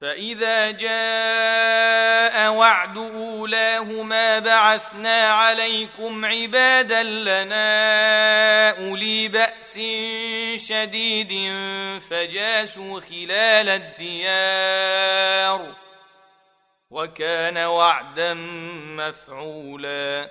[0.00, 9.78] فاذا جاء وعد اولاهما بعثنا عليكم عبادا لنا اولي باس
[10.68, 11.32] شديد
[12.10, 15.76] فجاسوا خلال الديار
[16.90, 18.34] وكان وعدا
[18.96, 20.30] مفعولا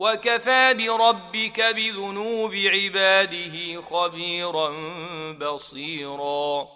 [0.00, 4.68] وكفى بربك بذنوب عباده خبيرا
[5.32, 6.68] بصيرا.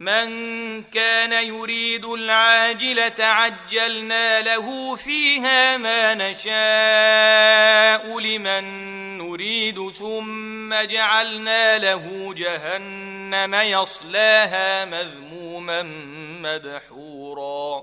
[0.00, 8.64] من كان يريد العاجلة عجلنا له فيها ما نشاء لمن
[9.18, 15.82] نريد ثم جعلنا له جهنم يصلاها مذموما
[16.42, 17.82] مدحورا.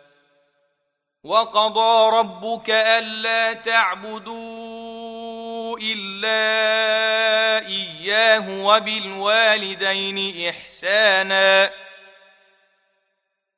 [1.23, 4.31] وقضى ربك ألا تعبدوا
[5.81, 6.41] إلا
[7.67, 11.71] إياه وبالوالدين إحسانا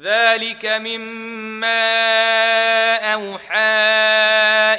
[0.00, 1.84] ذلك مما
[3.14, 3.54] اوحى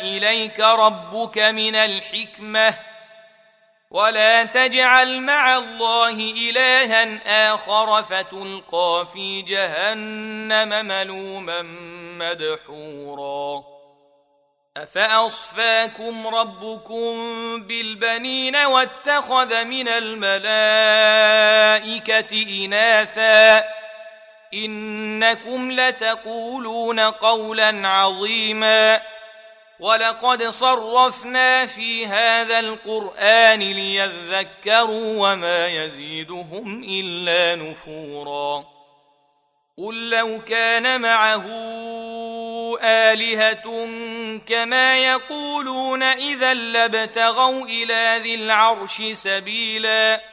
[0.01, 2.75] اليك ربك من الحكمه
[3.91, 6.09] ولا تجعل مع الله
[6.49, 11.61] الها اخر فتلقى في جهنم ملوما
[12.19, 13.63] مدحورا
[14.77, 17.13] افاصفاكم ربكم
[17.63, 20.35] بالبنين واتخذ من الملائكه
[22.65, 23.82] اناثا
[24.53, 29.01] إنكم لتقولون قولا عظيما
[29.79, 38.65] ولقد صرفنا في هذا القرآن ليذكروا وما يزيدهم إلا نفورا
[39.77, 41.45] قل لو كان معه
[42.83, 43.87] آلهة
[44.45, 50.32] كما يقولون إذا لابتغوا إلى ذي العرش سبيلا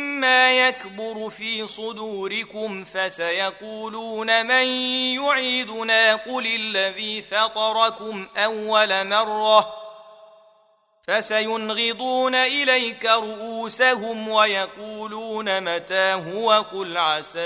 [0.23, 4.67] يكبر في صدوركم فسيقولون من
[5.15, 9.73] يعيدنا قل الذي فطركم أول مرة
[11.07, 17.39] فسينغضون إليك رؤوسهم ويقولون متى هو قل عسى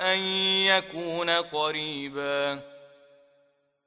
[0.00, 0.18] أن
[0.66, 2.72] يكون قريباً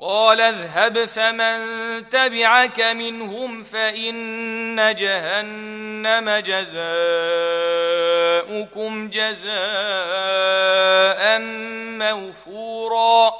[0.00, 1.58] قال اذهب فمن
[2.08, 6.78] تبعك منهم فإن جهنم جزاؤكم
[9.10, 9.58] جزاء
[11.98, 13.32] موفورا.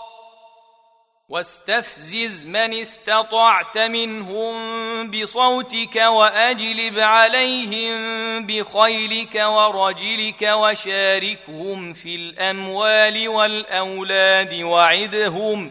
[1.28, 7.96] واستفزز من استطعت منهم بصوتك وأجلب عليهم
[8.46, 15.70] بخيلك ورجلك وشاركهم في الأموال والأولاد وعدهم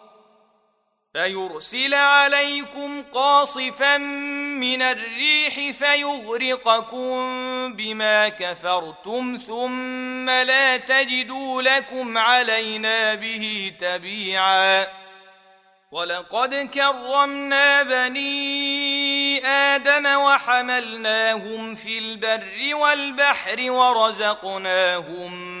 [1.13, 7.13] فيرسل عليكم قاصفا من الريح فيغرقكم
[7.73, 14.87] بما كفرتم ثم لا تجدوا لكم علينا به تبيعا.
[15.91, 25.60] ولقد كرمنا بني آدم وحملناهم في البر والبحر ورزقناهم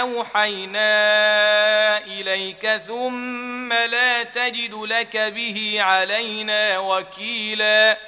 [0.00, 0.88] أوحينا
[1.98, 7.98] إليك ثم لا تجد لك به علينا وكيلا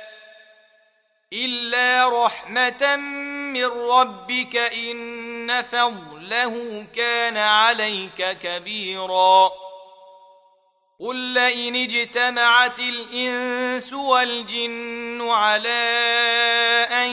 [1.33, 9.51] إلا رحمة من ربك إن فضله كان عليك كبيرا
[11.01, 15.69] قل لئن اجتمعت الإنس والجن على
[16.91, 17.13] أن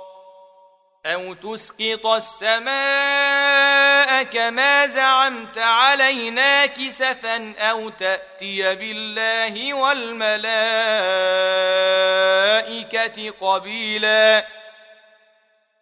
[1.05, 2.71] أو تسقط السماء
[4.23, 10.51] كما زعمت علينا كسفا أو تاتي بالله والملائكه
[13.41, 14.45] قبيلا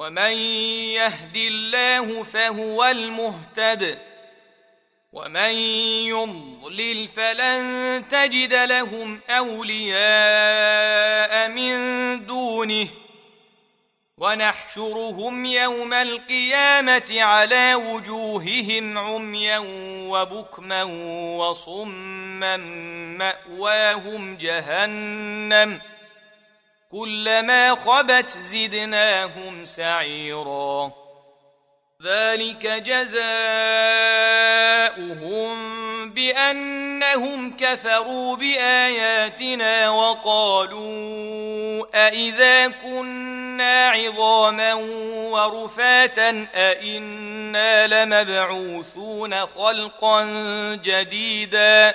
[0.00, 0.32] ومن
[0.96, 3.98] يهد الله فهو المهتد
[5.12, 5.52] ومن
[6.08, 9.98] يضلل فلن تجد لهم أولياء
[11.48, 11.76] من
[12.26, 12.88] دونه
[14.18, 19.58] ونحشرهم يوم القيامة على وجوههم عميا
[20.08, 20.82] وبكما
[21.36, 22.56] وصما
[23.16, 25.80] مأواهم جهنم
[26.92, 30.92] كلما خبت زدناهم سعيرا.
[32.02, 33.20] ذلك جزاؤهم
[36.10, 41.26] بأنهم كفروا بآياتنا وقالوا
[42.06, 44.74] أإذا كنا عظاما
[45.30, 50.24] ورفاتا أإنا لمبعوثون خلقا
[50.84, 51.94] جديدا.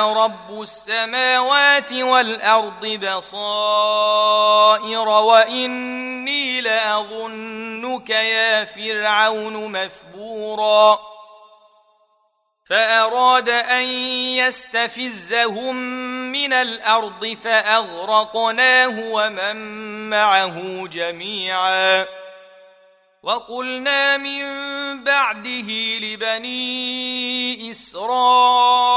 [0.00, 3.48] رب السماوات والأرض بصائر
[5.08, 10.98] وإني لأظنك يا فرعون مثبورا.
[12.68, 13.84] فأراد أن
[14.38, 15.76] يستفزهم
[16.32, 19.56] من الأرض فأغرقناه ومن
[20.10, 22.06] معه جميعا.
[23.22, 24.44] وقلنا من
[25.04, 28.89] بعده لبني إسرائيل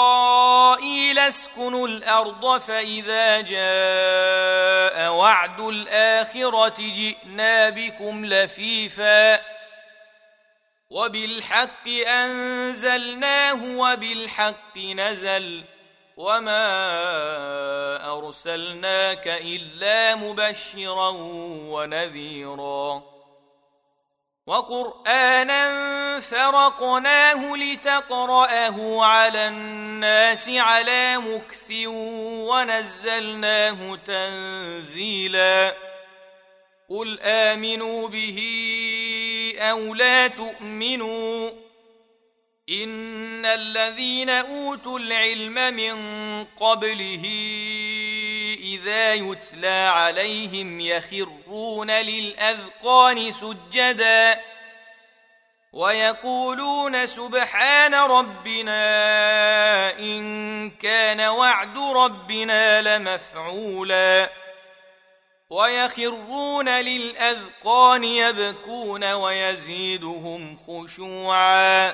[1.27, 9.41] اسكنوا الأرض فإذا جاء وعد الآخرة جئنا بكم لفيفا
[10.89, 15.63] وبالحق أنزلناه وبالحق نزل
[16.17, 16.65] وما
[18.17, 21.09] أرسلناك إلا مبشرا
[21.69, 23.03] ونذيرا
[24.47, 31.71] وقرآنا فرقناه لتقرأه على الناس على مكث
[32.49, 35.75] ونزلناه تنزيلا.
[36.89, 38.39] قل آمنوا به
[39.57, 41.49] أو لا تؤمنوا.
[42.69, 45.95] إن الذين أوتوا العلم من
[46.43, 47.23] قبله
[48.83, 54.41] اذا يتلى عليهم يخرون للاذقان سجدا
[55.73, 58.79] ويقولون سبحان ربنا
[59.99, 64.29] ان كان وعد ربنا لمفعولا
[65.49, 71.93] ويخرون للاذقان يبكون ويزيدهم خشوعا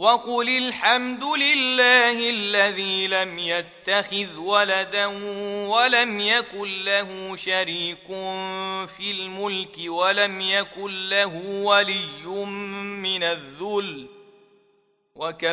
[0.00, 5.06] وقل الحمد لله الذي لم يتخذ ولدا
[5.66, 8.06] ولم يكن له شريك
[8.86, 12.34] في الملك ولم يكن له ولي
[13.02, 14.06] من الذل.
[15.14, 15.48] وكم